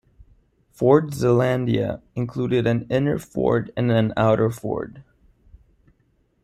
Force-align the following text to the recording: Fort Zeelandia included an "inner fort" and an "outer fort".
Fort 0.71 1.11
Zeelandia 1.11 2.01
included 2.15 2.65
an 2.65 2.87
"inner 2.89 3.19
fort" 3.19 3.69
and 3.77 3.91
an 3.91 4.13
"outer 4.17 4.49
fort". 4.49 4.97